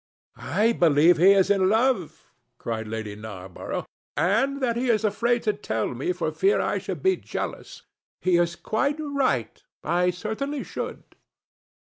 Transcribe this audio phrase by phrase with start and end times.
[0.35, 3.85] "I believe he is in love," cried Lady Narborough,
[4.17, 7.83] "and that he is afraid to tell me for fear I should be jealous.
[8.19, 9.61] He is quite right.
[9.83, 11.03] I certainly should."